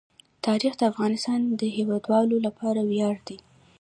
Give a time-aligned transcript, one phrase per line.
[0.45, 3.37] تاریخ د افغانستان د هیوادوالو لپاره ویاړ دی.